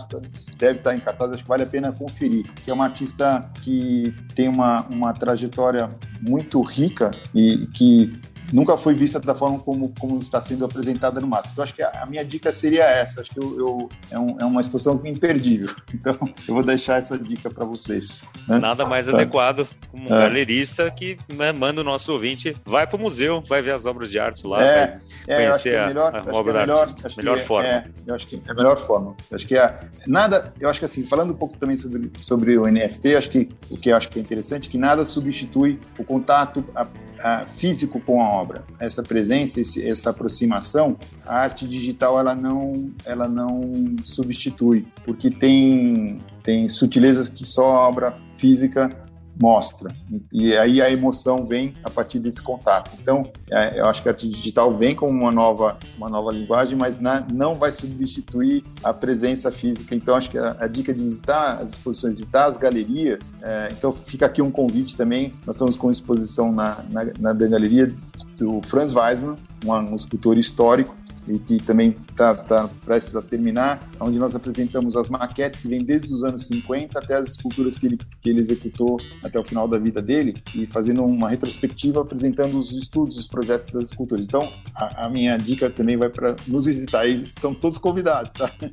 [0.58, 4.14] deve estar em cartaz, acho que vale a pena conferir, que é uma artista que
[4.34, 5.90] tem uma, uma trajetória
[6.20, 8.10] muito rica e que
[8.52, 11.52] nunca foi vista da forma como, como está sendo apresentada no máximo.
[11.52, 13.20] Então, acho que a, a minha dica seria essa.
[13.20, 15.74] Acho que eu, eu é, um, é, uma exposição imperdível.
[15.96, 16.14] Então,
[16.46, 18.22] eu vou deixar essa dica para vocês.
[18.46, 18.58] Né?
[18.58, 19.12] Nada mais tá.
[19.12, 20.20] adequado como um é.
[20.20, 24.10] galerista que né, manda o nosso ouvinte, vai para o museu, vai ver as obras
[24.10, 27.08] de arte lá, é, vai é, conhecer a, melhor, a, obra é melhor, artista.
[27.16, 27.68] Melhor forma.
[27.68, 29.16] É, eu acho que é a melhor forma.
[29.32, 30.52] acho que é nada.
[30.60, 33.78] Eu acho que assim, falando um pouco também sobre, sobre o NFT, acho que o
[33.78, 36.86] que eu acho que é interessante é que nada substitui o contato a,
[37.20, 38.64] a, físico com a obra.
[38.78, 46.18] Essa presença, esse, essa aproximação, a arte digital ela não, ela não substitui, porque tem,
[46.42, 49.05] tem sutilezas que só a obra física
[49.40, 49.94] mostra.
[50.32, 52.90] E aí a emoção vem a partir desse contato.
[53.00, 56.76] Então, é, eu acho que a arte digital vem como uma nova, uma nova linguagem,
[56.78, 56.98] mas
[57.32, 59.94] não vai substituir a presença física.
[59.94, 63.34] Então, acho que a, a dica de visitar as exposições, visitar as galerias.
[63.42, 65.32] É, então, fica aqui um convite também.
[65.46, 67.94] Nós estamos com exposição na, na, na galeria
[68.36, 70.94] do Franz Weismann, um, um escultor histórico
[71.26, 75.82] e que também está tá prestes a terminar, onde nós apresentamos as maquetes que vêm
[75.82, 79.66] desde os anos 50 até as esculturas que ele, que ele executou até o final
[79.68, 84.26] da vida dele e fazendo uma retrospectiva apresentando os estudos, os projetos das esculturas.
[84.26, 88.50] Então, a, a minha dica também vai para nos visitar e estão todos convidados, tá?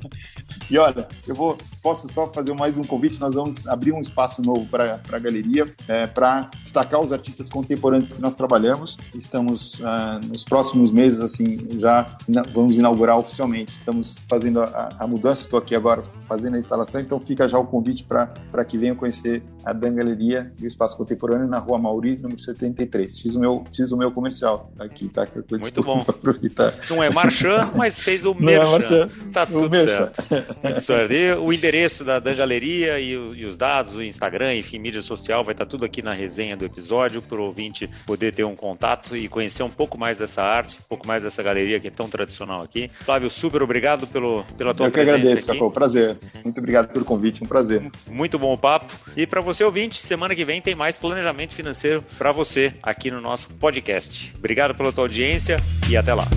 [0.69, 4.41] E olha, eu vou, posso só fazer mais um convite, nós vamos abrir um espaço
[4.41, 8.97] novo para a galeria, é, para destacar os artistas contemporâneos que nós trabalhamos.
[9.13, 12.17] Estamos ah, nos próximos meses, assim, já
[12.51, 13.79] vamos inaugurar oficialmente.
[13.79, 17.65] Estamos fazendo a, a mudança, estou aqui agora fazendo a instalação, então fica já o
[17.65, 22.17] convite para que venham conhecer a Dan Galeria e o Espaço Contemporâneo na Rua Mauri,
[22.21, 23.19] número 73.
[23.19, 25.27] Fiz o meu, fiz o meu comercial aqui, tá?
[25.59, 26.03] Muito bom.
[26.07, 26.73] Aproveitar.
[26.89, 28.45] Não é Marchand, mas fez o Merchan.
[28.45, 29.09] Não é Marchand.
[29.31, 30.11] Tá tudo Merchan.
[30.13, 30.63] certo.
[30.63, 31.11] Muito certo.
[31.11, 35.43] E o endereço da Dan Galeria e, e, os dados, o Instagram, enfim, mídia social,
[35.43, 38.55] vai estar tá tudo aqui na resenha do episódio, para o ouvinte poder ter um
[38.55, 41.91] contato e conhecer um pouco mais dessa arte, um pouco mais dessa galeria que é
[41.91, 42.89] tão tradicional aqui.
[43.01, 45.71] Flávio, super obrigado pelo, pela tua Eu presença Eu que agradeço, Cacau.
[45.71, 46.17] Prazer.
[46.43, 47.91] Muito obrigado pelo convite, um prazer.
[48.07, 48.93] Muito bom o papo.
[49.15, 53.21] E para você ouvinte, semana que vem tem mais planejamento financeiro para você aqui no
[53.21, 54.34] nosso podcast.
[54.38, 55.57] Obrigado pela tua audiência
[55.89, 56.27] e até lá.